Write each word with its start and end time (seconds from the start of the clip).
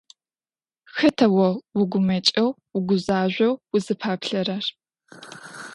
Хэта 0.95 1.25
о 1.45 1.47
угумэкӀэу 1.79 2.49
угузажъоу 2.77 3.53
узыпаплъэрэр? 3.75 4.65